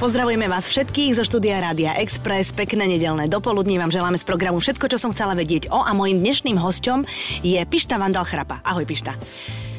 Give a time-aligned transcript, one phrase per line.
[0.00, 2.56] Pozdravujeme vás všetkých zo štúdia Rádia Express.
[2.56, 6.24] Pekné nedelné dopoludní vám želáme z programu všetko, čo som chcela vedieť o a mojim
[6.24, 7.04] dnešným hostom
[7.44, 8.64] je Pišta Vandal Chrapa.
[8.64, 9.12] Ahoj Pišta.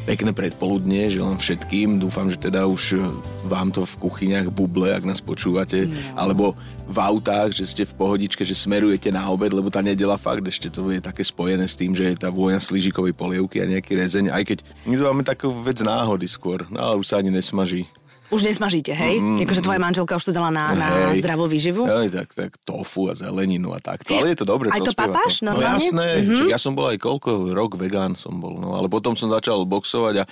[0.06, 1.98] Pekné predpoludnie, želám všetkým.
[1.98, 3.02] Dúfam, že teda už
[3.50, 5.98] vám to v kuchyniach buble, ak nás počúvate, no.
[6.14, 6.54] alebo
[6.86, 10.70] v autách, že ste v pohodičke, že smerujete na obed, lebo tá nedela fakt ešte
[10.70, 14.30] to je také spojené s tým, že je tá vôňa slížikovej polievky a nejaký rezeň,
[14.30, 17.90] aj keď my to máme takú vec náhody skôr, no ale už sa ani nesmaží.
[18.32, 19.20] Už nesmažíte, hej?
[19.20, 20.88] Mm, Akože tvoja manželka už to dala na, na
[21.20, 21.84] zdravú výživu?
[21.84, 24.16] Hej, tak, tak tofu a zeleninu a takto.
[24.16, 24.72] Ale je to dobre.
[24.72, 25.52] Aj to papáš to.
[25.52, 26.48] No jasné, mm-hmm.
[26.48, 30.24] ja som bol aj koľko, rok vegán som bol, no ale potom som začal boxovať
[30.24, 30.26] a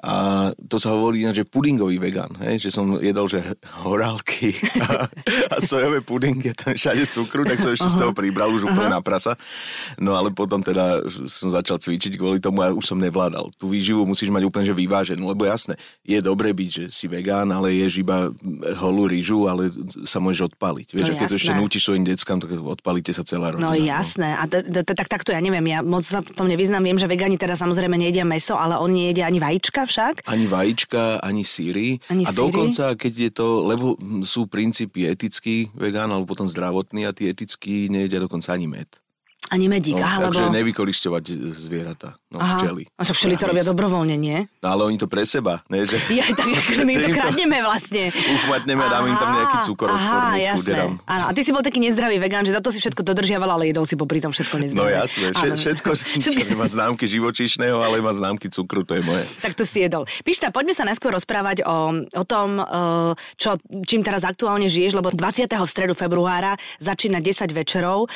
[0.00, 2.56] a to sa hovorí že pudingový vegan, hej?
[2.56, 3.44] že som jedol, že
[3.84, 5.04] horálky a,
[5.52, 7.94] a sojové pudingy, tam všade cukru, tak som ešte Aha.
[7.94, 8.96] z toho pribral už úplne Aha.
[8.96, 9.36] na prasa.
[10.00, 13.52] No ale potom teda som začal cvičiť kvôli tomu a už som nevládal.
[13.60, 17.52] Tú výživu musíš mať úplne že vyváženú, lebo jasné, je dobre byť, že si vegán,
[17.52, 18.32] ale ješ iba
[18.80, 19.68] holú rýžu, ale
[20.08, 20.96] sa môžeš odpaliť.
[20.96, 23.68] Vieš, no, a keď to ešte nútiš svojim deckám, tak odpalíte sa celá rodina.
[23.68, 23.84] No, no.
[23.84, 24.32] jasné.
[24.32, 26.80] A tak takto ja neviem, ja moc sa v tom nevyznám.
[26.88, 30.30] Viem, že vegáni teda samozrejme nejedia meso, ale oni nejedia ani vajíčka však?
[30.30, 31.98] Ani vajíčka, ani síry.
[32.06, 32.38] Ani a síry?
[32.38, 37.90] dokonca, keď je to, lebo sú princípy etický vegán, alebo potom zdravotný a tí etický
[37.90, 38.86] nejedia dokonca ani med.
[39.50, 40.54] Ani medík, no, aha, takže lebo...
[40.62, 41.24] nevykoristovať
[41.58, 42.62] zvieratá, no aha.
[42.62, 42.86] včely.
[42.94, 44.46] A však včely to robia dobrovoľne, nie?
[44.62, 45.82] No ale oni to pre seba, ne?
[45.82, 45.98] Že...
[46.20, 48.14] Ja, tak akože my im to kradneme vlastne.
[48.14, 49.90] Uchmatneme a dáme im tam nejaký cukor.
[49.90, 50.94] Aha, jasné.
[51.02, 53.74] Áno, a ty si bol taký nezdravý vegán, že za to si všetko dodržiaval, ale
[53.74, 54.78] jedol si popri tom všetko nezdravé.
[54.78, 59.24] No jasné, všetko, všetko, čo má známky živočíšneho, ale má známky cukru, to je moje.
[59.42, 60.06] Tak to si jedol.
[60.22, 62.64] Pišta, poďme sa najskôr rozprávať o, o tom, e,
[63.34, 63.56] čo,
[63.88, 65.48] čím teraz aktuálne žiješ, lebo 20.
[65.50, 68.08] v stredu februára začína 10 večerov e,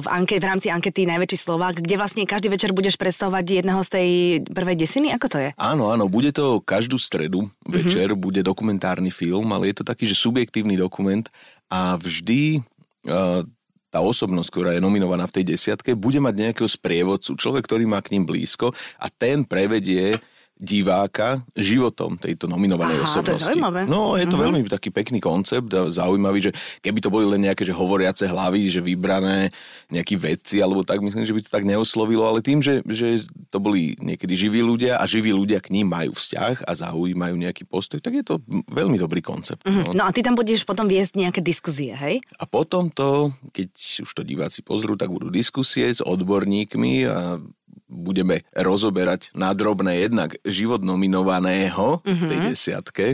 [0.00, 3.90] v, anke, v rámci ankety Najväčší Slovák, kde vlastne každý večer budeš predstavovať jedného z
[3.90, 4.08] tej
[4.48, 5.12] prvej desiny?
[5.16, 5.48] Ako to je?
[5.58, 8.24] Áno, áno, bude to každú stredu večer, mm-hmm.
[8.24, 11.26] bude dokumentárny film, ale je to taký, že subjektívny dokument
[11.72, 12.60] a vždy
[13.08, 13.42] uh,
[13.92, 18.00] tá osobnosť, ktorá je nominovaná v tej desiatke, bude mať nejakého sprievodcu, človek, ktorý má
[18.00, 20.16] k ním blízko a ten prevedie
[20.62, 23.26] diváka životom tejto nominovanej Aha, osobnosti.
[23.26, 23.80] To je zaujímavé.
[23.90, 24.46] No, je to uh-huh.
[24.46, 26.52] veľmi taký pekný koncept a zaujímavý, že
[26.84, 29.50] keby to boli len nejaké že hovoriace hlavy, že vybrané
[29.90, 33.58] nejakí vedci alebo tak, myslím, že by to tak neoslovilo, ale tým, že, že to
[33.58, 37.98] boli niekedy živí ľudia a živí ľudia k ním majú vzťah a zaujímajú nejaký postoj,
[37.98, 38.38] tak je to
[38.70, 39.66] veľmi dobrý koncept.
[39.66, 39.82] Uh-huh.
[39.90, 39.98] No.
[39.98, 42.22] no a ty tam budeš potom viesť nejaké diskusie, hej?
[42.38, 43.68] A potom to, keď
[44.06, 47.42] už to diváci pozrú, tak budú diskusie s odborníkmi a
[47.86, 52.28] budeme rozoberať nadrobné jednak život nominovaného mm-hmm.
[52.28, 53.06] tej desiatke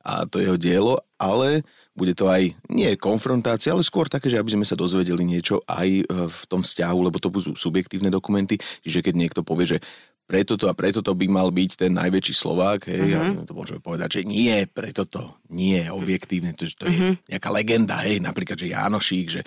[0.00, 1.60] a to jeho dielo, ale
[1.92, 5.88] bude to aj nie konfrontácia, ale skôr také, že aby sme sa dozvedeli niečo aj
[6.00, 9.78] e, v tom vzťahu, lebo to budú subjektívne dokumenty, čiže keď niekto povie, že
[10.30, 13.42] preto to a preto to by mal byť ten najväčší Slovák, hej, uh-huh.
[13.42, 16.94] a to môžeme povedať, že nie, preto to nie, objektívne, to, to uh-huh.
[16.94, 17.12] je mhm.
[17.26, 19.40] nejaká legenda, hej, napríklad, že Jánošík, že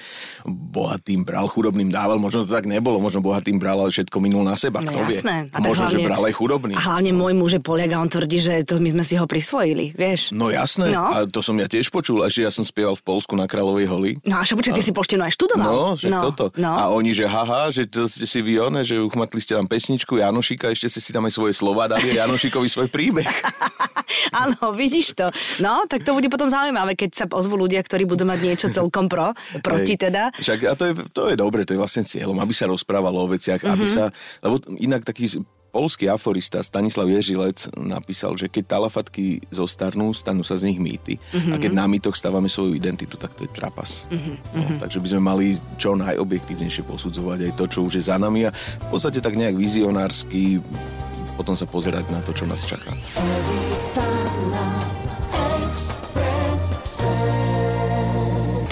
[0.43, 4.59] bohatým bral, chudobným dával, možno to tak nebolo, možno bohatým bral, ale všetko minul na
[4.59, 5.47] seba, no, kto jasné.
[5.47, 5.55] vie.
[5.55, 6.73] A, a možno, hlavne, že bral aj chudobný.
[6.75, 9.23] A hlavne môj muž je Poliak a on tvrdí, že to my sme si ho
[9.23, 10.35] prisvojili, vieš.
[10.35, 11.07] No jasné, no.
[11.07, 14.11] a to som ja tiež počul, že ja som spieval v Polsku na Kráľovej holi.
[14.27, 15.71] No a čo ty si poštinu aj študoval.
[15.71, 16.51] No, že no, toto.
[16.59, 16.75] No.
[16.75, 20.19] A oni, že haha, že to ste si vy one, že uchmatli ste tam pesničku
[20.19, 23.29] Janošika, ešte ste si tam aj svoje slova dali Janošikovi svoj príbeh.
[24.43, 25.29] Áno, vidíš to.
[25.61, 29.09] No, tak to bude potom zaujímavé, keď sa ozvú ľudia, ktorí budú mať niečo celkom
[29.09, 30.33] pro, proti teda.
[30.37, 33.31] Však a to je, to je dobre, to je vlastne cieľom, aby sa rozprávalo o
[33.31, 33.75] veciach, mm-hmm.
[33.77, 33.93] aby mhm.
[33.93, 34.03] sa,
[34.41, 35.41] lebo inak taký
[35.73, 41.17] polský aforista Stanislav Ježilec napísal, že keď talafatky zostarnú, stanú sa z nich mýty.
[41.17, 41.53] Mm-hmm.
[41.53, 44.05] A keď na mýtoch stávame svoju identitu, tak to je trapas.
[44.13, 44.35] Mm-hmm.
[44.53, 45.45] No, takže by sme mali
[45.81, 49.57] čo najobjektívnejšie posudzovať aj to, čo už je za nami a v podstate tak nejak
[49.57, 50.61] vizionársky
[51.33, 52.93] potom sa pozerať na to, čo nás čaká.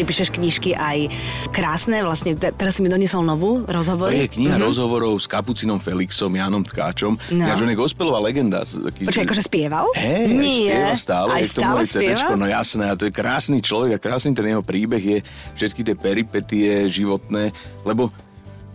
[0.02, 1.14] Ty píšeš knižky aj
[1.54, 4.10] krásne, vlastne teraz si mi doniesol novú rozhovor.
[4.10, 4.66] To je kniha uh-huh.
[4.66, 7.22] rozhovorov s Kapucinom Felixom, Jánom Tkáčom.
[7.38, 7.46] No.
[7.46, 8.66] Ja, je gospelová legenda.
[8.66, 9.86] Taký, Počkaj, akože spieval?
[9.94, 10.74] Hej, Nie.
[10.74, 11.30] spieva stále.
[11.38, 12.34] Aj je stále spieva?
[12.34, 15.18] No jasné, a to je krásny človek a krásny ten jeho príbeh je
[15.54, 17.54] všetky tie peripetie životné,
[17.86, 18.10] lebo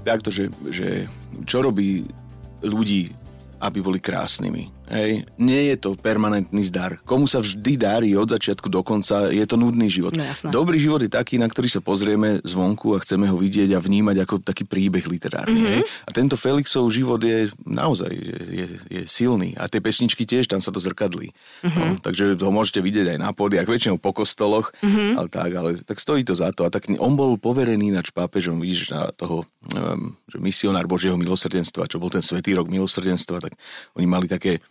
[0.06, 1.11] takto, že, že
[1.43, 2.06] čo robí
[2.62, 3.11] ľudí
[3.61, 4.75] aby boli krásnymi.
[4.87, 5.27] Hej.
[5.37, 7.03] Nie je to permanentný zdar.
[7.03, 10.15] Komu sa vždy darí od začiatku do konca, je to nudný život.
[10.15, 10.23] No,
[10.55, 14.17] Dobrý život je taký, na ktorý sa pozrieme zvonku a chceme ho vidieť a vnímať
[14.23, 15.59] ako taký príbeh literárny.
[15.59, 15.75] Mm-hmm.
[15.75, 15.83] Hej.
[16.06, 19.59] A tento Felixov život je naozaj je, je, silný.
[19.59, 21.35] A tie pesničky tiež, tam sa to zrkadlí.
[21.35, 21.75] Mm-hmm.
[21.75, 25.19] No, takže ho môžete vidieť aj na pódiach, väčšinou po kostoloch, mm-hmm.
[25.19, 26.62] ale tak, ale tak stojí to za to.
[26.62, 29.43] A tak on bol poverený nač pápežom, vidíš, na toho,
[29.75, 33.59] um, že misionár Božieho milosrdenstva, čo bol ten svetý rok milosrdenstva, tak
[33.99, 34.62] oni mali také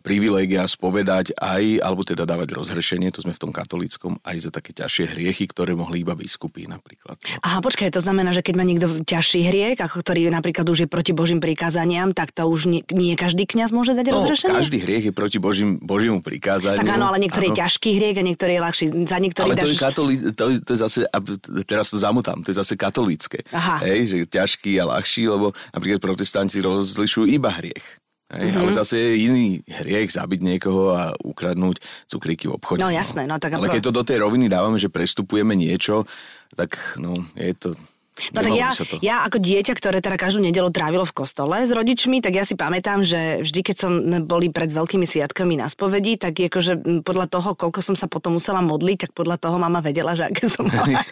[0.00, 4.70] privilégia spovedať aj, alebo teda dávať rozhrešenie, to sme v tom katolíckom, aj za také
[4.70, 7.18] ťažšie hriechy, ktoré mohli iba biskupy napríklad.
[7.42, 10.88] Aha, počkaj, to znamená, že keď má niekto ťažší hriech, ako ktorý napríklad už je
[10.88, 14.54] proti Božím prikázaniam, tak to už nie, nie každý kňaz môže dať no, rozhrešenie?
[14.54, 16.78] každý hriech je proti Božím, Božiemu prikázaniu.
[16.78, 18.84] Tak áno, ale niektorý je ťažký hriech a niektorý je ľahší.
[19.10, 19.66] Za niektorý ale dáš...
[19.66, 20.98] to je, katolí, to, to je zase,
[21.66, 23.42] teraz to zamotám, to je zase katolícke.
[23.50, 23.82] Aha.
[23.82, 28.03] Hej, že ťažký a ľahší, lebo napríklad protestanti rozlišujú iba hriech.
[28.32, 28.60] Hej, mm-hmm.
[28.64, 31.76] Ale zase je iný hriech zabiť niekoho a ukradnúť
[32.08, 32.80] cukríky v obchode.
[32.80, 36.08] No jasné, no tak Ale keď to do tej roviny dávame, že prestupujeme niečo,
[36.56, 37.76] tak no, je to
[38.30, 38.70] No tak ja,
[39.02, 42.54] ja ako dieťa, ktoré teda každú nedelu trávilo v kostole s rodičmi, tak ja si
[42.54, 47.58] pamätám, že vždy, keď som boli pred veľkými sviatkami na spovedi, tak akože podľa toho,
[47.58, 51.02] koľko som sa potom musela modliť, tak podľa toho mama vedela, že aké som mala.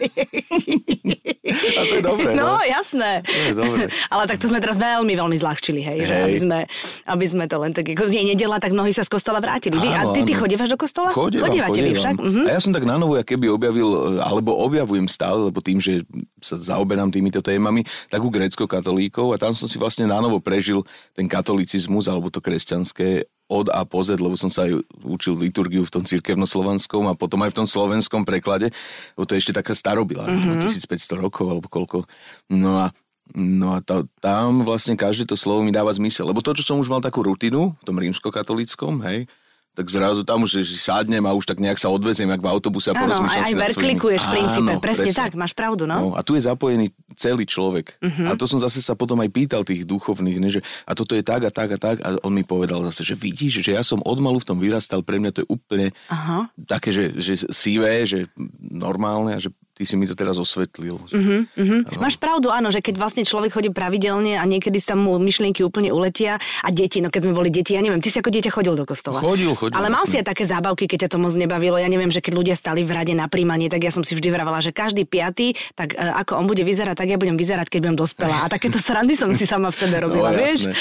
[1.43, 2.55] A to je dobré, no.
[2.55, 2.63] no.
[2.63, 3.19] jasné.
[3.27, 3.83] To je dobré.
[4.13, 6.07] Ale tak to sme teraz veľmi, veľmi zľahčili, hej, hej.
[6.07, 6.59] Že aby, sme,
[7.03, 9.75] aby sme to len tak, ako je nedela, tak mnohí sa z kostola vrátili.
[9.75, 10.41] Vy, áno, a ty, ty áno.
[10.47, 11.11] chodívaš do kostola?
[11.11, 11.99] Chodievam, Chodívate chodievam.
[11.99, 12.15] však?
[12.15, 12.43] Mhm.
[12.47, 16.07] A ja som tak na novo, keby objavil, alebo objavujem stále, lebo tým, že
[16.43, 20.83] sa zaoberám týmito témami, takú grécko-katolíkov a tam som si vlastne na novo prežil
[21.15, 25.83] ten katolicizmus alebo to kresťanské od a po Z, lebo som sa aj učil liturgiu
[25.83, 28.71] v tom cirkevno-slovanskom a potom aj v tom slovenskom preklade,
[29.15, 30.67] lebo to je ešte taká starobila, mm-hmm.
[30.67, 32.07] 1500 rokov alebo koľko.
[32.51, 32.91] No a
[33.31, 36.27] No a to, tam vlastne každé to slovo mi dáva zmysel.
[36.27, 39.31] Lebo to, čo som už mal takú rutinu v tom rímsko-katolíckom, hej,
[39.73, 42.93] tak zrazu tam už že sadnem a už tak nejak sa odveziem, jak v autobuse
[42.93, 43.89] a porozmýšľam si nad svojimi-
[44.21, 44.69] v princípe.
[44.69, 45.95] Áno, presne, tak, máš pravdu, no.
[45.97, 47.97] No, a tu je zapojený celý človek.
[47.97, 48.29] Uh-huh.
[48.29, 51.25] A to som zase sa potom aj pýtal tých duchovných, ne, že a toto je
[51.25, 51.97] tak a tak a tak.
[52.05, 55.01] A on mi povedal zase, že vidíš, že ja som od malu v tom vyrastal,
[55.01, 56.53] pre mňa to je úplne Aha.
[56.69, 58.29] také, že, že sivé, že
[58.61, 61.01] normálne a že ty si mi to teraz osvetlil.
[61.09, 61.81] Uh-huh, uh-huh.
[61.97, 65.89] Máš pravdu, áno, že keď vlastne človek chodí pravidelne a niekedy sa mu myšlienky úplne
[65.89, 68.77] uletia a deti, no keď sme boli deti, ja neviem, ty si ako dieťa chodil
[68.77, 69.17] do kostola.
[69.17, 70.11] Chodil, chodil, Ale mal jasne.
[70.13, 71.81] si aj také zábavky, keď ťa to moc nebavilo.
[71.81, 74.29] Ja neviem, že keď ľudia stali v rade na príjmanie, tak ja som si vždy
[74.29, 77.79] vravala, že každý piatý, tak e, ako on bude vyzerať, tak ja budem vyzerať, keď
[77.81, 78.45] budem dospelá.
[78.45, 80.69] A takéto srandy som si sama v sebe robila, No, vieš?
[80.69, 80.77] jasné.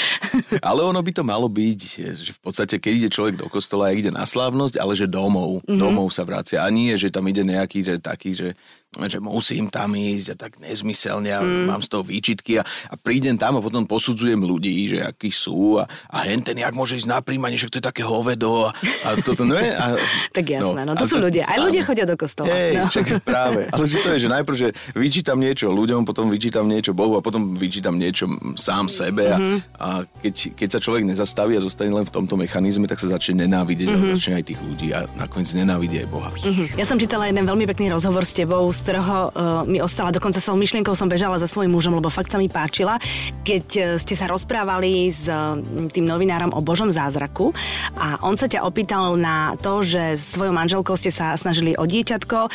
[0.61, 1.81] Ale ono by to malo byť,
[2.21, 5.81] že v podstate, keď ide človek do kostola, ide na slávnosť, ale že domov, mm-hmm.
[5.81, 6.61] domov sa vracia.
[6.61, 8.49] A nie, že tam ide nejaký, že taký, že
[8.93, 11.65] že musím tam ísť a tak nezmyselne a mm.
[11.65, 15.81] mám z toho výčitky a, a prídem tam a potom posudzujem ľudí, že akí sú
[15.81, 18.77] a, a hen ten jak môže ísť na príjmanie, však to je také hovedo a,
[18.77, 19.97] a toto, no je, a,
[20.37, 21.49] Tak jasné, no, to a sú ľudia.
[21.49, 22.53] Aj ľudia chodia do kostola.
[22.53, 22.87] Hej, no.
[22.93, 23.61] však práve.
[23.73, 27.25] Ale že to je, že najprv, že vyčítam niečo ľuďom, potom vyčítam niečo Bohu a
[27.25, 28.29] potom vyčítam niečo
[28.61, 29.57] sám sebe a, Mhm.
[29.81, 29.89] a
[30.21, 33.89] keď, keď sa človek nezastaví a zostane len v tomto mechanizme, tak sa začne nenávidieť
[33.89, 33.97] Mhm.
[33.97, 36.29] a začne aj tých ľudí a nakoniec nenávidí aj Boha.
[36.37, 36.77] Mhm.
[36.77, 39.31] Ja som čítala jeden veľmi pekný rozhovor s tebou, ktorého uh,
[39.63, 42.99] mi ostala, dokonca som myšlienkou som bežala za svojím mužom, lebo fakt sa mi páčila,
[43.47, 45.55] keď uh, ste sa rozprávali s uh,
[45.89, 47.55] tým novinárom o Božom zázraku
[47.95, 51.87] a on sa ťa opýtal na to, že s svojou manželkou ste sa snažili o
[51.87, 52.51] dieťatko, uh,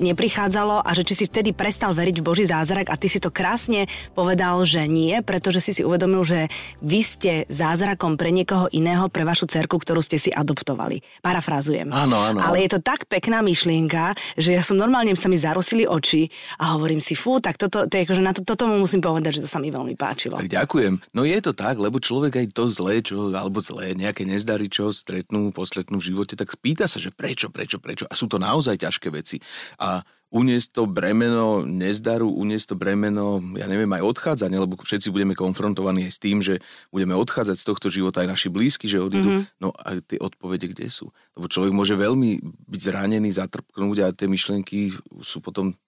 [0.00, 3.28] neprichádzalo a že či si vtedy prestal veriť v Boží zázrak a ty si to
[3.28, 3.84] krásne
[4.16, 6.48] povedal, že nie, pretože si si uvedomil, že
[6.80, 11.04] vy ste zázrakom pre niekoho iného, pre vašu cerku, ktorú ste si adoptovali.
[11.20, 11.92] Parafrazujem.
[11.92, 12.40] Áno, áno.
[12.40, 16.26] Ale je to tak pekná myšlienka, že ja som normálne sa mi zarosili oči
[16.62, 19.40] a hovorím si, fú, tak toto, to je akože na to, toto mu musím povedať,
[19.40, 20.38] že to sa mi veľmi páčilo.
[20.38, 20.98] Tak ďakujem.
[21.14, 24.90] No je to tak, lebo človek aj to zlé, čo, alebo zlé, nejaké nezdary, čo
[24.90, 28.04] stretnú, postretnú v živote, tak spýta sa, že prečo, prečo, prečo.
[28.08, 29.38] A sú to naozaj ťažké veci.
[29.78, 30.02] A
[30.34, 36.10] uniesť to bremeno nezdaru, uniesť to bremeno, ja neviem, aj odchádzanie, lebo všetci budeme konfrontovaní
[36.10, 36.58] aj s tým, že
[36.90, 39.30] budeme odchádzať z tohto života aj naši blízky, že odídu.
[39.30, 39.62] Mm-hmm.
[39.62, 41.14] No a tie odpovede kde sú?
[41.38, 45.78] Lebo človek môže veľmi byť zranený, zatrpknúť a tie myšlienky sú potom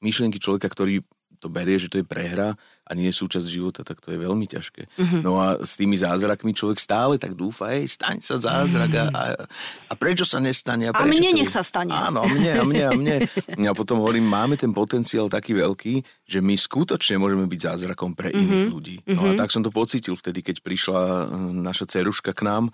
[0.00, 1.02] myšlienky človeka, ktorý
[1.40, 2.52] to berie, že to je prehra
[2.84, 4.82] a nie je súčasť života, tak to je veľmi ťažké.
[4.86, 5.00] Mhm.
[5.00, 5.20] Mm-hmm.
[5.24, 9.22] No a s tými zázrakmi človek stále tak dúfa, hej, staň sa zázrak a, a,
[9.88, 10.90] a prečo sa nestane?
[10.90, 10.94] Mhm.
[10.94, 11.36] A prečo mne to...
[11.40, 11.90] nech sa stane.
[11.90, 13.16] Áno, a mne, a mne, a mne.
[13.56, 18.30] A potom hovorím, máme ten potenciál taký veľký, že my skutočne môžeme byť zázrakom pre
[18.30, 18.54] iných Mhm.
[18.60, 18.74] mm-hmm.
[18.74, 18.96] ľudí.
[19.08, 21.24] No a tak som to pocítil vtedy, keď prišla eh,
[21.56, 22.68] naša ceruška k nám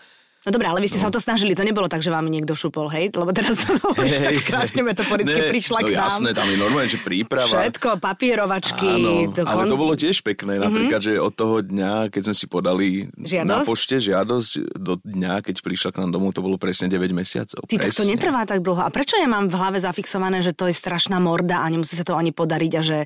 [0.46, 1.02] No dobré, ale vy ste no.
[1.02, 3.10] sa o to snažili, to nebolo tak, že vám niekto šupol, hej?
[3.10, 6.02] Lebo teraz to hovoríš tak krásne metaforicky Ne, prišla no k nám.
[6.06, 7.66] jasné, tam je normálne, že príprava.
[7.66, 8.86] Všetko, papierovačky.
[8.86, 12.34] Áno, to ale kon- to bolo tiež pekné, napríklad, že od toho dňa, keď sme
[12.38, 13.50] si podali Žiadosť?
[13.50, 17.66] na pošte žiadosť, do dňa, keď prišla k nám domov, to bolo presne 9 mesiacov.
[17.66, 18.14] Ty, tak to presne.
[18.14, 18.86] netrvá tak dlho.
[18.86, 22.06] A prečo ja mám v hlave zafixované, že to je strašná morda a nemusí sa
[22.06, 22.98] to ani podariť a že,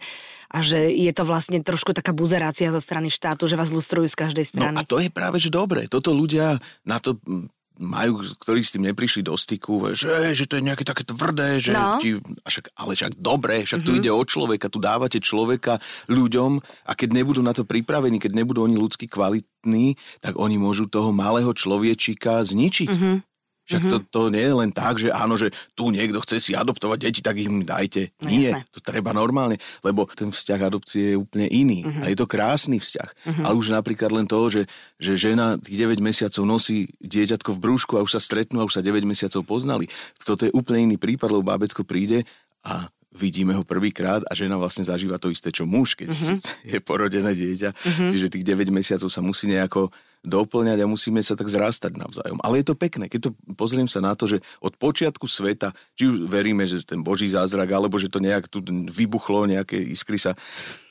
[0.51, 4.19] a že je to vlastne trošku taká buzerácia zo strany štátu, že vás lustrujú z
[4.19, 4.77] každej No strany.
[4.77, 5.87] a to je práve, že dobre.
[5.87, 7.47] Toto ľudia na to mm,
[7.81, 11.73] majú, ktorí s tým neprišli do styku, že, že to je nejaké také tvrdé, že
[11.73, 11.97] No.
[11.97, 16.61] ti, a však, ale však dobre, však tu ide o človeka, tu dávate človeka ľuďom
[16.61, 21.09] a keď nebudú na to pripravení, keď nebudú oni ľudsky kvalitní, tak oni môžu toho
[21.09, 23.23] malého človečika zničiť.
[23.71, 26.99] Však to, to nie je len tak, že áno, že tu niekto chce si adoptovať
[26.99, 28.11] deti, tak im dajte.
[28.19, 28.75] No, Nie, jasné.
[28.75, 31.87] to treba normálne, lebo ten vzťah adopcie je úplne iný.
[32.03, 33.31] A je to krásny vzťah.
[33.47, 34.67] Ale už napríklad len to, že,
[34.99, 38.75] že žena tých 9 mesiacov nosí dieťatko v brúšku a už sa stretnú a už
[38.75, 39.87] sa 9 mesiacov poznali.
[40.19, 42.27] Toto je úplne iný prípad, lebo bábetko príde
[42.67, 46.11] a vidíme ho prvýkrát a žena vlastne zažíva to isté, čo muž, keď
[46.75, 47.71] je porodené dieťa.
[47.87, 52.39] Čiže tých 9 mesiacov sa musí nejako doplňať a musíme sa tak zrastať navzájom.
[52.45, 56.13] Ale je to pekné, keď to pozriem sa na to, že od počiatku sveta, či
[56.13, 60.37] už veríme, že ten Boží zázrak, alebo že to nejak tu vybuchlo, nejaké iskry sa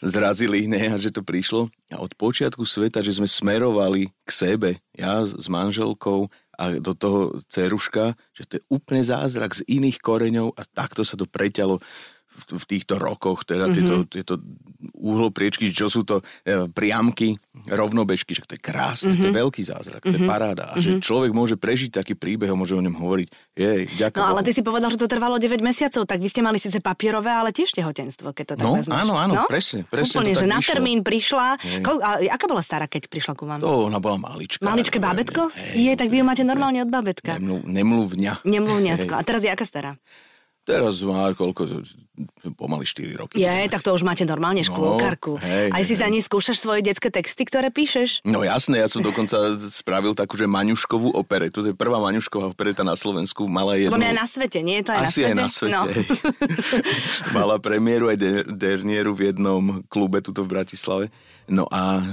[0.01, 1.69] zrazili, ne, a že to prišlo.
[1.93, 7.39] A od počiatku sveta, že sme smerovali k sebe, ja s manželkou a do toho
[7.47, 11.79] ceruška, že to je úplne zázrak z iných koreňov a takto sa to preťalo
[12.39, 13.75] v, týchto rokoch, teda mm-hmm.
[13.75, 14.33] tieto, tieto
[14.95, 17.35] uhlopriečky, čo sú to e, priamky,
[17.67, 19.23] rovnobežky, že to je krásne, mm-hmm.
[19.23, 20.15] to je veľký zázrak, mm-hmm.
[20.15, 20.65] to je paráda.
[20.71, 23.27] A že človek môže prežiť taký príbeh, a môže o ňom hovoriť.
[23.53, 24.23] Jej, ďakujem.
[24.23, 26.79] No ale ty si povedal, že to trvalo 9 mesiacov, tak vy ste mali síce
[26.79, 28.95] papierové, ale tiež tehotenstvo, keď to tak No, vezmeš.
[28.95, 31.59] áno, áno, presne, presne Úplne, že na termín prišla.
[31.59, 31.83] Hej.
[31.99, 33.59] A, aká bola stará, keď prišla ku vám?
[33.59, 34.63] To ona bola malička.
[34.63, 35.51] Maličké bábetko?
[35.75, 37.35] Je, tak vy ju máte normálne od bábetka.
[37.37, 38.33] Nemluv, nemluvňa.
[38.45, 39.13] Nemluvňatko.
[39.17, 39.91] A teraz je aká stará?
[40.67, 41.65] Teraz má koľko,
[42.55, 43.39] pomaly 4 roky.
[43.39, 45.39] Je, tak to už máte normálne škôlkarku.
[45.39, 46.13] hej, Aj si hej, za hej.
[46.15, 48.21] ní skúšaš svoje detské texty, ktoré píšeš?
[48.27, 51.63] No jasné, ja som dokonca spravil takú, že Maňuškovú operetu.
[51.63, 53.47] To je prvá Maňušková opereta na Slovensku.
[53.47, 53.95] Mala jednu...
[53.95, 55.29] Podľa mňa na svete, nie je to aj na Asi svete?
[55.29, 55.73] aj na svete.
[55.73, 55.81] No.
[55.87, 56.05] hej.
[57.37, 61.07] Mala premiéru aj de- dernieru v jednom klube tuto v Bratislave.
[61.49, 62.05] No a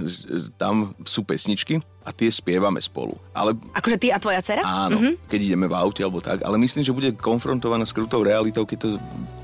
[0.56, 3.20] tam sú pesničky a tie spievame spolu.
[3.36, 4.64] Ale Akože ty a tvoja dcera?
[4.64, 5.28] áno, mm-hmm.
[5.28, 8.78] keď ideme v aute alebo tak, ale myslím, že bude konfrontovaná s krutou realitou, keď
[8.80, 8.88] to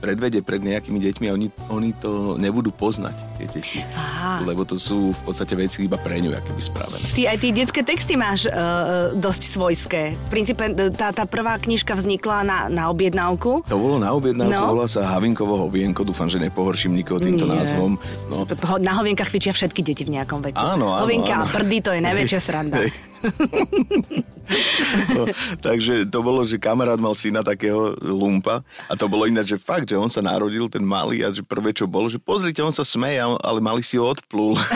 [0.01, 3.81] predvede pred nejakými deťmi a oni, oni to nebudú poznať, tie deti.
[3.97, 4.45] Aha.
[4.45, 7.05] Lebo to sú v podstate veci iba pre ňu, aké by spravené.
[7.17, 10.03] Ty aj tie detské texty máš uh, dosť svojské.
[10.13, 13.65] V princípe e, tá, tá prvá knižka vznikla na, na objednávku.
[13.65, 14.77] To bolo na objednávku, No.
[14.77, 17.65] volá sa Havinkovo hovienko, dúfam, že nepohorším nikoho týmto Nie.
[17.65, 17.97] názvom.
[18.29, 18.45] No,
[18.77, 20.61] Na hovienkach cvičia všetky deti v nejakom veku.
[20.61, 21.45] Áno, áno, Hovienka áno.
[21.45, 22.77] a prdy, to je najväčšia sranda.
[22.85, 23.12] Hej.
[25.15, 25.23] no,
[25.63, 29.89] takže to bolo, že kamarát mal syna takého lumpa a to bolo ináč, že fakt,
[29.89, 32.83] že on sa narodil, ten malý a že prvé, čo bolo, že pozrite, on sa
[32.83, 34.59] smeje, ale malý si ho odplul.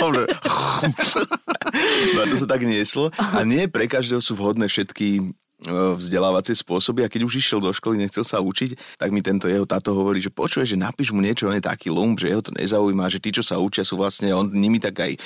[2.16, 3.12] No a to sa tak nieslo.
[3.16, 5.36] A nie pre každého sú vhodné všetky
[5.68, 9.68] vzdelávacie spôsoby a keď už išiel do školy, nechcel sa učiť, tak mi tento jeho
[9.68, 12.52] táto hovorí, že počuje, že napíš mu niečo, on je taký lump, že jeho to
[12.56, 15.18] nezaujíma, že tí, čo sa učia, sú vlastne, on nimi tak aj e,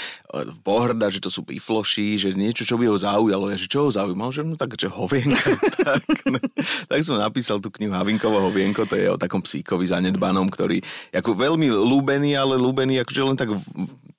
[0.67, 3.91] pohrda, že to sú pifloši, že niečo, čo by ho zaujalo, ja, že čo ho
[3.95, 5.51] zaujímalo, že no tak, že hovienko.
[5.87, 6.39] tak, no,
[6.91, 10.83] tak som napísal tú knihu Havinkovo hovienko, to je o takom psíkovi zanedbanom, ktorý
[11.15, 13.55] ako veľmi ľúbený, ale ľúbený akože len tak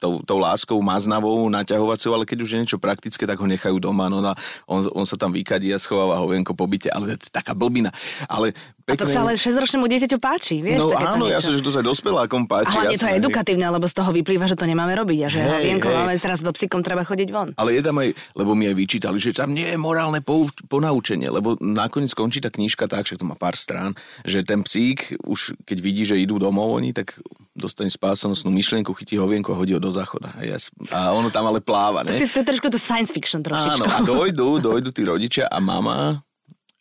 [0.05, 4.05] tou, tou láskou maznavou, naťahovacou, ale keď už je niečo praktické, tak ho nechajú doma,
[4.05, 4.38] no a
[4.69, 7.89] on, on sa tam vykadí a schováva hovienko po byte, ale to je taká blbina.
[8.29, 8.53] Ale
[8.85, 10.85] A to sa ale 6-ročnému dieťaťu páči, vieš?
[10.85, 12.77] no áno, ja som, že to sa aj dospelákom A páči.
[12.77, 15.50] hlavne to je edukatívne, lebo z toho vyplýva, že to nemáme robiť a že Hej,
[15.57, 15.95] hovienko hej.
[15.97, 17.50] máme teraz so psíkom treba chodiť von.
[17.57, 21.33] Ale je tam aj, lebo mi aj vyčítali, že tam nie je morálne pou, ponaučenie,
[21.33, 25.57] lebo nakoniec končí tá knižka tak, že to má pár strán, že ten psík už
[25.65, 27.17] keď vidí, že idú domov oni, tak
[27.55, 30.35] dostane spásonosnú myšlienku, chytí hovienko a hodí ho do záchoda.
[30.43, 30.59] Ja,
[30.91, 32.12] a ono tam ale pláva, ne?
[32.12, 33.79] to je trošku to science fiction trošičku.
[33.79, 36.19] Áno, a dojdu, dojdu tí rodičia a mama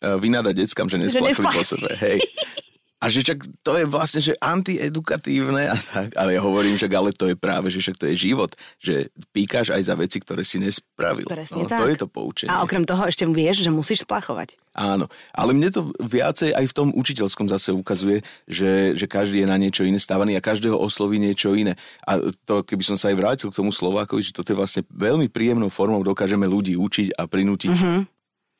[0.03, 1.89] e, vynada deckám, že nesplakli nespla- po sebe.
[1.95, 2.19] Hej.
[3.03, 7.11] A že čak to je vlastne, že antiedukatívne a tak, ale ja hovorím, že ale
[7.11, 10.63] to je práve, že však to je život, že píkaš aj za veci, ktoré si
[10.63, 11.27] nespravil.
[11.27, 11.83] Presne no, tak.
[11.83, 12.49] To je to poučenie.
[12.49, 14.55] A okrem toho ešte vieš, že musíš splachovať.
[14.71, 19.51] Áno, ale mne to viacej aj v tom učiteľskom zase ukazuje, že, že každý je
[19.51, 21.75] na niečo iné stávaný a každého osloví niečo iné.
[22.07, 25.27] A to, keby som sa aj vrátil k tomu Slovákovi, že toto je vlastne veľmi
[25.27, 27.99] príjemnou formou, dokážeme ľudí učiť a prinútiť mm-hmm.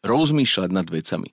[0.04, 1.32] rozmýšľať nad vecami.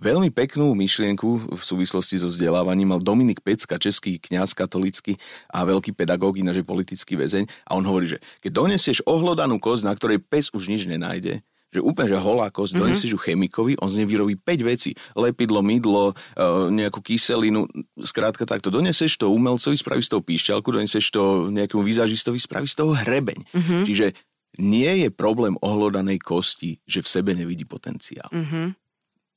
[0.00, 5.20] Veľmi peknú myšlienku v súvislosti so vzdelávaním mal Dominik Pecka, český kňaz katolický
[5.52, 7.44] a veľký pedagóg, ináč politický väzeň.
[7.68, 11.84] A on hovorí, že keď donesieš ohlodanú kosť, na ktorej pes už nič nenájde, že
[11.84, 12.82] úplne, že holá kosť, mm-hmm.
[12.82, 14.90] donesieš ju chemikovi, on z nej vyrobí 5 vecí.
[15.14, 16.14] Lepidlo, mydlo, e,
[16.72, 17.68] nejakú kyselinu,
[18.00, 18.74] skrátka takto.
[18.74, 23.38] Donesieš to umelcovi, spravíš z toho píšťalku, donesieš to nejakému vizažistovi, spravíš z toho hrebeň.
[23.54, 23.82] Mm-hmm.
[23.86, 24.06] Čiže
[24.58, 28.26] nie je problém ohlodanej kosti, že v sebe nevidí potenciál.
[28.34, 28.74] Mhm.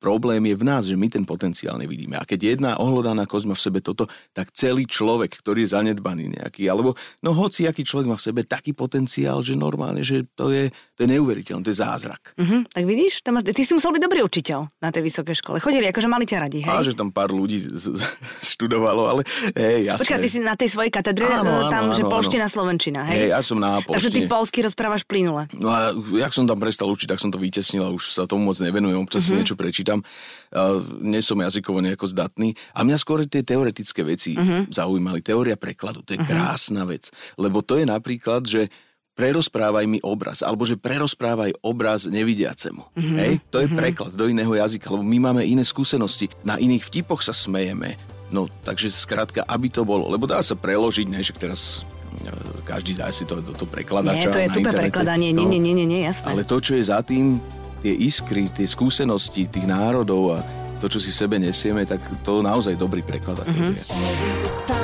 [0.03, 2.19] Problém je v nás, že my ten potenciál nevidíme.
[2.19, 6.35] A keď jedna ohlodaná koz má v sebe toto, tak celý človek, ktorý je zanedbaný
[6.35, 10.51] nejaký, alebo no hoci aký človek má v sebe taký potenciál, že normálne, že to
[10.51, 10.67] je,
[10.99, 12.35] to je neuveriteľné, to je zázrak.
[12.35, 12.67] Uh-huh.
[12.67, 15.63] Tak vidíš, tam, ty si musel byť dobrý učiteľ na tej vysokej škole.
[15.63, 16.75] Chodili, akože mali ťa radi, hej?
[16.75, 18.03] A že tam pár ľudí z, z,
[18.43, 19.21] študovalo, ale
[19.55, 20.03] hej, jasné.
[20.03, 22.55] Počkaj, ty si na tej svojej katedre, áno, tam, áno, že áno, polština, áno.
[22.59, 23.29] slovenčina, hej?
[23.29, 23.93] Hej, ja som na polštine.
[23.93, 25.47] Takže ty polsky rozprávaš plynule.
[25.53, 28.49] No a jak som tam prestal učiť, tak som to vytesnil a už sa tomu
[28.49, 29.37] moc nevenujem, občas uh-huh.
[29.37, 29.92] niečo prečítam.
[29.99, 32.55] Uh, nie som jazykovo nejako zdatný.
[32.73, 34.69] A mňa skôr tie teoretické veci uh-huh.
[34.71, 35.21] zaujímali.
[35.21, 36.29] Teória prekladu, to je uh-huh.
[36.29, 37.11] krásna vec.
[37.35, 38.71] Lebo to je napríklad, že
[39.13, 42.83] prerozprávaj mi obraz, alebo že prerozprávaj obraz nevidiacemu.
[42.97, 43.17] Mm-hmm.
[43.21, 43.33] Hej?
[43.53, 43.79] To je mm-hmm.
[43.79, 46.33] preklad do iného jazyka, lebo my máme iné skúsenosti.
[46.41, 47.95] Na iných vtipoch sa smejeme.
[48.33, 50.09] No, takže skrátka, aby to bolo.
[50.09, 51.85] Lebo dá sa preložiť, ne, že teraz
[52.25, 52.33] e,
[52.65, 54.33] každý dá si to do to prekladača.
[54.33, 56.33] Nie, to je tupé prekladanie, nie, no, nie, nie, nie, nie, jasné.
[56.33, 57.37] Ale to, čo je za tým,
[57.83, 60.39] tie iskry, tie skúsenosti tých národov a
[60.79, 63.75] to, čo si v sebe nesieme, tak to naozaj dobrý prekladateľ mm-hmm.
[63.75, 64.82] je.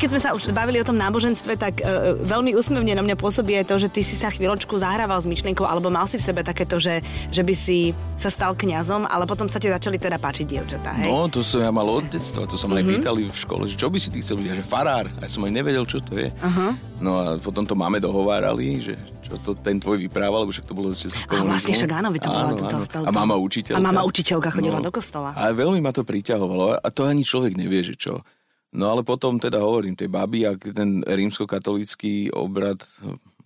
[0.00, 3.52] Keď sme sa už bavili o tom náboženstve, tak uh, veľmi úsmevne na mňa pôsobí
[3.60, 6.40] aj to, že ty si sa chvíľočku zahrával s myšlienkou, alebo mal si v sebe
[6.40, 10.46] takéto, že, že by si sa stal kňazom, ale potom sa ti začali teda páčiť
[10.48, 11.12] dievčatá, hej?
[11.12, 12.96] No, to som ja mal od detstva, to sa ma mm-hmm.
[12.96, 15.44] pýtali v škole, že čo by si ty chcel byť, že farár, a ja som
[15.44, 16.32] aj nevedel, čo to je.
[16.32, 16.72] Uh-huh.
[17.04, 20.72] No a potom to máme dohovárali, že čo to ten tvoj vyprával, lebo však to
[20.72, 22.48] bolo ešte A vlastne však áno, by to bolo.
[22.56, 23.78] To, to, a mama učiteľka.
[23.78, 25.36] A mama učiteľka chodila no, do kostola.
[25.36, 28.24] A veľmi ma to priťahovalo a to ani človek nevie, že čo.
[28.70, 32.78] No ale potom teda hovorím, tej baby, ak ten rímskokatolický obrad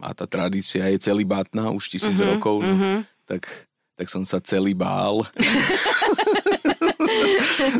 [0.04, 2.98] a tá tradícia je celý bátna už tisíc uh-huh, rokov, no, uh-huh.
[3.24, 3.48] tak,
[3.96, 5.24] tak som sa celý bál.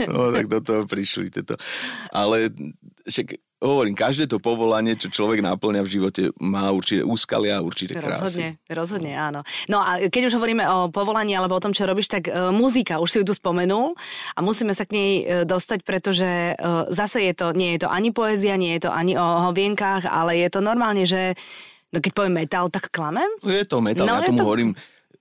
[0.09, 1.59] no tak do toho prišli tieto.
[2.11, 2.51] Ale
[3.05, 7.97] však hovorím, každé to povolanie, čo človek náplňa v živote, má určite úskalia a určite
[7.97, 8.21] krásy.
[8.21, 9.41] Rozhodne, rozhodne, áno.
[9.73, 13.01] No a keď už hovoríme o povolaní alebo o tom, čo robíš, tak uh, muzika,
[13.01, 13.97] už si ju tu spomenul
[14.37, 16.29] a musíme sa k nej uh, dostať, pretože
[16.61, 20.13] uh, zase je to, nie je to ani poézia, nie je to ani o hovienkách,
[20.13, 21.33] ale je to normálne, že
[21.89, 23.29] no keď poviem metal, tak klamem?
[23.41, 24.45] Je to metal, no, ja tomu to...
[24.45, 24.71] hovorím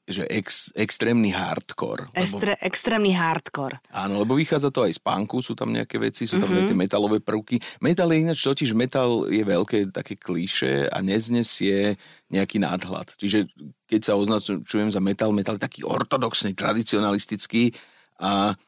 [0.03, 2.11] že ex, extrémny hardcore.
[2.11, 3.79] Estre, lebo, extrémny hardcore.
[3.95, 6.57] Áno, lebo vychádza to aj z punku, sú tam nejaké veci, sú tam mm-hmm.
[6.59, 7.63] nejaké metalové prvky.
[7.79, 11.95] Metal je ináč totiž, metal je veľké také klíše a neznesie
[12.27, 13.15] nejaký nadhľad.
[13.15, 13.47] Čiže
[13.87, 17.71] keď sa označujem za metal, metal je taký ortodoxný, tradicionalistický
[18.19, 18.59] a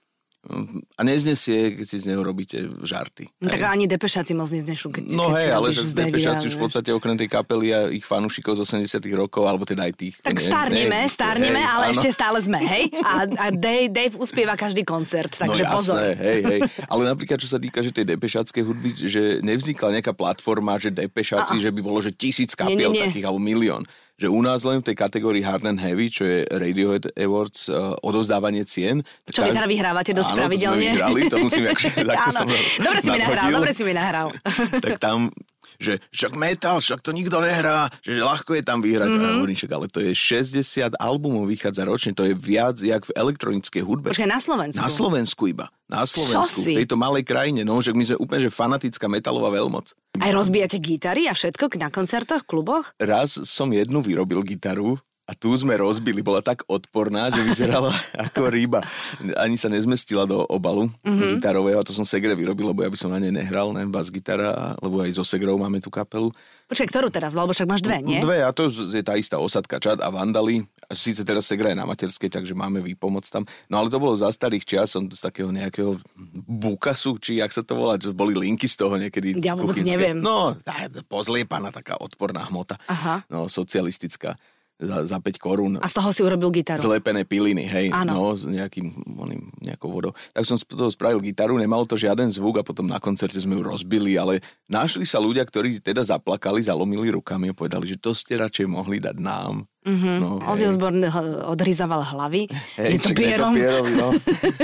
[0.96, 3.26] a neznesie, keď si z neho robíte žarty.
[3.42, 6.62] No, tak ani depešáci moc neznesú, keď, No keď hej, ale že depešáci už v
[6.62, 10.16] podstate okrem tej kapely a ich fanúšikov z 80 rokov, alebo teda aj tých.
[10.22, 11.94] Tak nie, starneme, hej, ale áno.
[11.98, 12.94] ešte stále sme, hej?
[13.02, 15.98] A, a Dave, Dave uspieva každý koncert, no takže no, jasné, pozor.
[16.22, 16.60] hej, hej.
[16.86, 21.58] Ale napríklad, čo sa týka, že tej depešáckej hudby, že nevznikla nejaká platforma, že depešáci,
[21.58, 23.06] že by bolo, že tisíc kapiel nie, nie, nie.
[23.10, 23.84] takých, alebo milión
[24.16, 28.00] že u nás len v tej kategórii Hard and Heavy, čo je Radiohead Awards, uh,
[28.00, 29.04] odozdávanie cien.
[29.28, 30.80] Čo vy teda vyhrávate dosť áno, pravidelne.
[30.80, 32.48] To sme vyhrali, to musím akože, takto som
[32.80, 34.28] Dobre si mi nahral, dobre si mi nahral.
[34.80, 35.28] tak tam
[35.80, 39.10] že však metal, však to nikto nehrá, že ľahko je tam vyhrať.
[39.12, 39.30] Mm-hmm.
[39.30, 43.12] A hovorím, však, ale to je 60 albumov vychádza ročne, to je viac jak v
[43.16, 44.10] elektronickej hudbe.
[44.12, 44.82] Počkaj, na Slovensku?
[44.82, 45.66] Na Slovensku iba.
[45.86, 49.94] Na Slovensku, v tejto malej krajine, no, že my sme úplne že fanatická metalová veľmoc.
[50.18, 52.90] Aj rozbijate gitary a všetko na koncertoch, kluboch?
[52.98, 57.90] Raz som jednu vyrobil gitaru, a tu sme rozbili, bola tak odporná, že vyzerala
[58.30, 58.86] ako ryba.
[59.42, 61.42] Ani sa nezmestila do obalu mm-hmm.
[61.42, 64.14] gitarového a to som Segre vyrobil, lebo ja by som na nej nehral, ne, bas
[64.14, 66.30] gitara, lebo aj so Segrou máme tú kapelu.
[66.66, 67.34] Počkaj, ktorú teraz?
[67.38, 68.22] Lebo však máš dve, nie?
[68.22, 70.66] Dve, a to je tá istá osadka Čad a Vandali.
[70.86, 73.46] A síce teraz Segra je na materskej, takže máme výpomoc tam.
[73.70, 75.98] No ale to bolo za starých čias, som z takého nejakého
[76.46, 79.38] bukasu, či jak sa to volá, že boli linky z toho niekedy.
[79.42, 80.18] Ja vôbec neviem.
[80.22, 80.58] No,
[81.10, 82.78] pozliepaná taká odporná hmota.
[82.90, 83.26] Aha.
[83.30, 84.38] No, socialistická
[84.76, 85.74] za, za 5 korún.
[85.80, 86.84] A z toho si urobil gitaru.
[86.84, 88.12] Zlepené piliny, hej, Áno.
[88.12, 90.12] no, s nejakým, oným, nejakou vodou.
[90.36, 93.56] Tak som z toho spravil gitaru, nemalo to žiaden zvuk a potom na koncerte sme
[93.56, 98.12] ju rozbili, ale našli sa ľudia, ktorí teda zaplakali, zalomili rukami a povedali, že to
[98.12, 99.64] ste radšej mohli dať nám.
[99.86, 100.16] Mm-hmm.
[100.18, 101.06] No, Ozzy Osbourne
[101.46, 102.50] odrizaval hlavy.
[102.82, 103.54] Hej, netopierom.
[103.54, 104.08] netopierom no.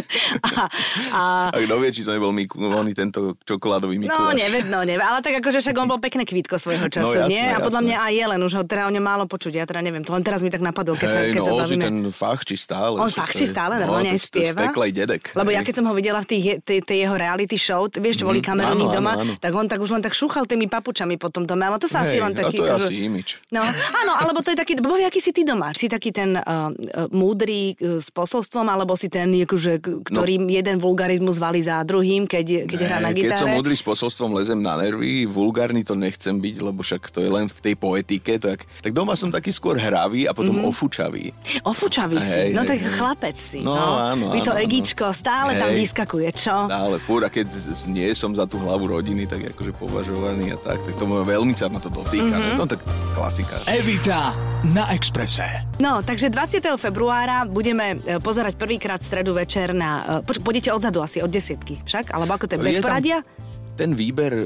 [0.49, 0.65] a,
[1.13, 1.21] a...
[1.53, 4.17] a kto vie, či to nebol Miku, oný tento čokoládový Mikuláš.
[4.17, 5.05] No, nevie, no, nevie.
[5.05, 7.45] Ale tak akože však on bol pekné kvítko svojho no, času, no, jasné, nie?
[7.53, 9.61] A podľa mňa aj je, len už ho teda o ňom málo počuť.
[9.61, 11.53] Ja teda neviem, to len teraz mi tak napadlo, keď, hey, sa, keď no, sa
[11.61, 11.83] bavíme.
[11.85, 12.95] ten fach či stále.
[12.97, 14.73] On fach či stále, no, normálne aj spieva.
[14.91, 15.37] Dedek.
[15.37, 18.25] Lebo ja keď som ho videla v tej, tej, tej jeho reality show, vieš, čo
[18.25, 18.47] boli mhm.
[18.49, 21.77] kamerónik doma, tak on tak už len tak šúchal tými papučami po tom dome, ale
[21.77, 22.57] to sa asi len taký...
[22.57, 23.37] to je asi imič.
[23.53, 25.75] No, áno, alebo to je taký, aký si ty doma?
[25.75, 26.71] Si taký ten uh,
[27.11, 30.47] múdry uh, s posolstvom, alebo si ten, akože, ktorý no.
[30.47, 33.35] jeden vulgarizmus valí za druhým, keď, keď ne, hrá na gitare?
[33.35, 37.19] Keď som múdry s posolstvom, lezem na nervy, vulgárny to nechcem byť, lebo však to
[37.19, 38.39] je len v tej poetike.
[38.39, 40.71] Tak, tak doma som taký skôr hravý a potom mm-hmm.
[40.71, 41.35] ofúčavý.
[41.67, 42.55] Ofúčavý si?
[42.55, 42.95] no tak hej.
[42.95, 43.59] chlapec si.
[43.59, 43.99] No, no.
[43.99, 46.55] áno, Vy to áno, egičko stále hej, tam vyskakuje, čo?
[46.71, 47.51] Stále, fúr, a keď
[47.91, 51.67] nie som za tú hlavu rodiny, tak akože považovaný a tak, tak to veľmi sa
[51.67, 52.31] ma to dotýka.
[52.31, 52.55] Mm-hmm.
[52.55, 52.79] No tak
[53.11, 53.59] klasika.
[53.67, 55.65] Evita na Exprese.
[55.81, 56.77] No, takže 20.
[56.77, 60.21] februára budeme e, pozerať prvýkrát stredu večer na...
[60.21, 62.13] E, poč, pôjdete odzadu asi, od desiatky však?
[62.13, 63.25] Alebo ako to je, bez poradia?
[63.73, 64.45] Ten výber e,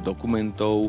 [0.00, 0.88] dokumentov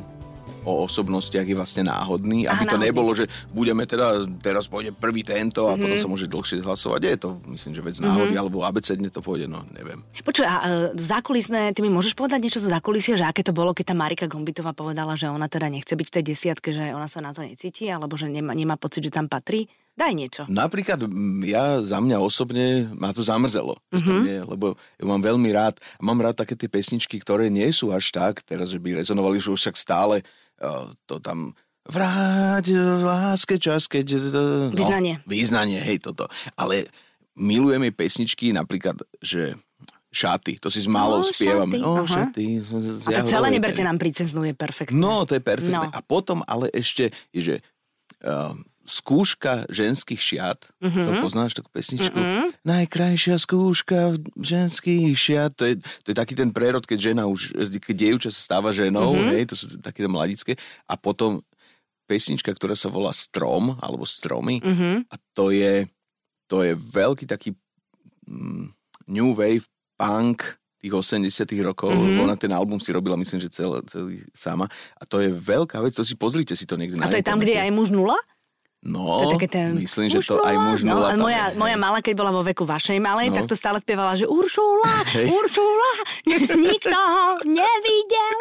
[0.62, 5.26] o osobnostiach je vlastne náhodný, aby Aha, to nebolo, že budeme teda, teraz pôjde prvý
[5.26, 5.82] tento a mm-hmm.
[5.82, 7.02] potom sa môže dlhšie hlasovať.
[7.02, 8.42] Je to, myslím, že vec náhody, mm-hmm.
[8.42, 10.06] alebo abecedne to pôjde, no neviem.
[10.22, 13.74] Počuj, a e, zákulisné, ty mi môžeš povedať niečo zo zákulisia, že aké to bolo,
[13.74, 17.10] keď tá Marika Gombitová povedala, že ona teda nechce byť v tej desiatke, že ona
[17.10, 19.66] sa na to necíti, alebo že nemá, nemá pocit, že tam patrí?
[20.02, 20.42] Daj niečo.
[20.50, 21.06] Napríklad
[21.46, 23.78] ja za mňa osobne ma to zamrzelo.
[23.94, 24.20] Mm-hmm.
[24.26, 28.10] Nie, lebo ja mám veľmi rád, mám rád také tie pesničky, ktoré nie sú až
[28.10, 30.26] tak, teraz, že by rezonovali, že už však stále
[31.06, 31.54] to tam
[31.86, 34.18] vráť v láske čas, keď...
[34.34, 35.22] No, význanie.
[35.26, 36.30] Význanie, hej, toto.
[36.54, 36.90] Ale
[37.38, 39.58] milujeme pesničky, napríklad, že
[40.14, 41.82] šaty, to si s malou no, spievame.
[41.82, 41.88] Šaty.
[41.88, 42.48] O, šaty.
[42.62, 44.98] Z, a to celé neberte nám princeznu, je perfektné.
[44.98, 45.88] No, to je perfektné.
[45.88, 45.94] No.
[45.94, 47.64] A potom ale ešte, že
[48.22, 48.54] uh,
[48.92, 50.60] skúška ženských šiat.
[50.84, 51.06] Mm-hmm.
[51.08, 52.12] To poznáš takú pesničku?
[52.12, 52.68] Mm-hmm.
[52.68, 55.56] Najkrajšia skúška ženských šiat.
[55.56, 59.16] To je, to je taký ten prerod, keď žena už, keď dievča sa stáva ženou,
[59.16, 59.32] mm-hmm.
[59.32, 60.60] hej, to sú také mladické.
[60.92, 61.40] A potom
[62.12, 64.60] pesnička, ktorá sa volá Strom, alebo Stromy.
[64.60, 64.96] Mm-hmm.
[65.08, 65.88] A to je,
[66.52, 67.56] to je veľký taký
[68.28, 68.76] mm,
[69.08, 69.64] new wave
[69.96, 72.26] punk tých 80 rokov, mm-hmm.
[72.26, 74.66] ona ten album si robila, myslím, že celý, celý sama.
[74.98, 77.38] A to je veľká vec, to si pozrite si to niekde A to je tam,
[77.38, 78.18] kde je aj muž nula?
[78.82, 82.34] No, to také ten myslím, že to aj muž no, moja, moja mala, keď bola
[82.34, 83.38] vo veku vašej malej, no.
[83.38, 85.30] tak to stále spievala, že Uršula, hey.
[85.30, 85.92] Uršula,
[86.58, 88.38] nikto ho nevidel.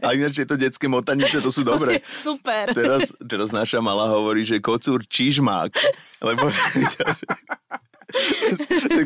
[0.00, 2.00] A ináč je to detské motanice, to sú dobré.
[2.08, 2.72] Super.
[2.72, 5.76] Teraz, teraz naša mala hovorí, že kocúr čižmák.
[6.24, 7.04] Lebo to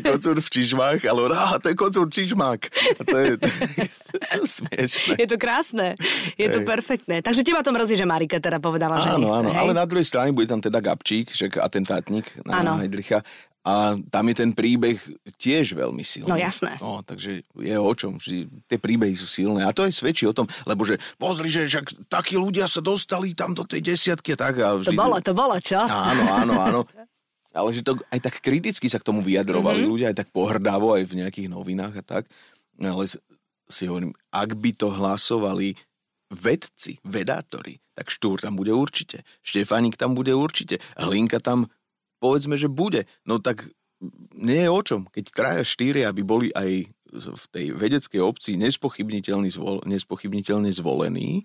[0.05, 2.61] kocúr v čižmách, ale ah, to je kocúr čižmák.
[2.69, 3.47] A to je, to,
[4.13, 5.13] to je smiešné.
[5.17, 5.97] Je to krásne,
[6.37, 6.53] je hej.
[6.53, 7.25] to perfektné.
[7.25, 9.61] Takže teba to mrzí, že Marika teda povedala, že áno, nechce, áno, hej?
[9.61, 12.77] ale na druhej strane bude tam teda Gabčík, však atentátnik na áno.
[12.77, 13.25] Heidricha.
[13.61, 14.97] A tam je ten príbeh
[15.37, 16.33] tiež veľmi silný.
[16.33, 16.81] No jasné.
[16.81, 19.61] No, takže je o čom, že tie príbehy sú silné.
[19.61, 23.37] A to aj svedčí o tom, lebo že pozri, že však takí ľudia sa dostali
[23.37, 24.57] tam do tej desiatky tak.
[24.65, 24.97] A vždy...
[24.97, 25.77] To bolo, to bolo, čo?
[25.77, 26.79] Áno, áno, áno.
[27.51, 29.91] ale že to aj tak kriticky sa k tomu vyjadrovali mm-hmm.
[29.91, 32.23] ľudia, aj tak pohrdavo, aj v nejakých novinách a tak.
[32.79, 33.07] Ale
[33.71, 35.75] si hovorím, ak by to hlasovali
[36.31, 39.27] vedci, vedátori, tak Štúr tam bude určite.
[39.43, 40.79] Štefánik tam bude určite.
[40.95, 41.67] Hlinka tam
[42.23, 43.07] povedzme, že bude.
[43.27, 43.67] No tak
[44.33, 45.01] nie je o čom.
[45.11, 51.43] Keď traja štyria by boli aj v tej vedeckej obci nespochybniteľne, zvol, nespochybniteľne zvolení,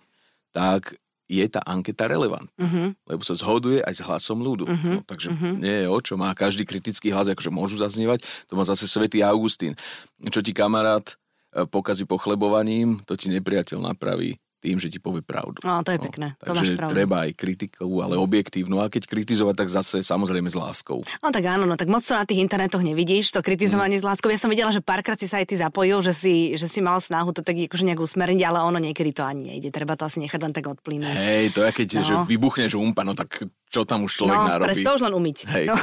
[0.54, 0.94] tak
[1.26, 2.46] je tá anketa relevant.
[2.54, 2.94] Uh-huh.
[3.06, 4.64] Lebo sa zhoduje aj s hlasom ľudu.
[4.66, 4.94] Uh-huh.
[4.98, 5.58] No, takže uh-huh.
[5.58, 6.14] nie je o čo.
[6.14, 8.22] Má každý kritický hlas, akože môžu zaznievať.
[8.46, 9.74] To má zase svätý Augustín.
[10.22, 11.18] Čo ti kamarát
[11.50, 15.60] e, pokazí pochlebovaním, to ti nepriateľ napraví tým, že ti povie pravdu.
[15.62, 16.28] No, to je no, pekné.
[16.40, 18.80] To takže máš treba aj kritiku, ale objektívnu.
[18.80, 21.04] A keď kritizovať, tak zase samozrejme s láskou.
[21.20, 24.02] No tak áno, no tak moc to na tých internetoch nevidíš, to kritizovanie mm.
[24.02, 24.32] s láskou.
[24.32, 26.98] Ja som videla, že párkrát si sa aj ty zapojil, že si, že si mal
[26.98, 29.68] snahu to tak akože nejak usmerniť, ale ono niekedy to ani nejde.
[29.70, 31.14] Treba to asi nechať len tak odplynúť.
[31.14, 32.04] Hej, to je keď, no.
[32.04, 34.80] že vybuchneš umpa, no tak čo tam už človek no, narobí.
[34.80, 35.38] No, už len umyť.
[35.52, 35.76] Hej, no.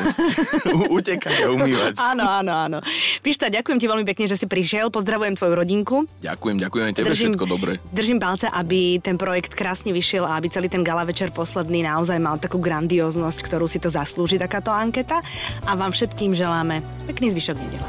[0.97, 1.93] utekať a umývať.
[2.10, 2.77] áno, áno, áno.
[3.21, 6.10] Pišta, ďakujem ti veľmi pekne, že si prišiel, pozdravujem tvoju rodinku.
[6.25, 7.77] Ďakujem, ďakujem aj tebe, držím, všetko dobre.
[7.93, 12.17] Držím palce, aby ten projekt krásne vyšiel a aby celý ten gala večer posledný naozaj
[12.17, 15.21] mal takú grandióznosť, ktorú si to zaslúži takáto anketa.
[15.69, 17.86] A vám všetkým želáme pekný zvyšok nedele.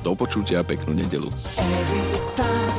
[0.00, 1.28] Do počutia, peknú nedelu.
[1.60, 2.08] Every
[2.40, 2.72] time